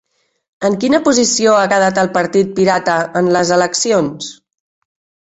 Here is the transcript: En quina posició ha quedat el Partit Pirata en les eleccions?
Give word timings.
En 0.67 0.75
quina 0.83 0.99
posició 1.07 1.51
ha 1.57 1.67
quedat 1.73 1.99
el 2.03 2.09
Partit 2.15 2.55
Pirata 2.59 2.95
en 3.21 3.29
les 3.35 3.51
eleccions? 3.59 4.31